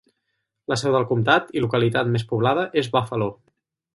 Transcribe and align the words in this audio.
La 0.71 0.77
seu 0.81 0.95
del 0.95 1.05
comtat 1.09 1.51
i 1.59 1.63
localitat 1.67 2.11
més 2.15 2.27
poblada 2.33 2.65
és 2.83 2.93
Buffalo. 2.97 3.31